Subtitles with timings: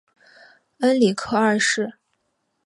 [0.79, 1.99] 恩里克二世。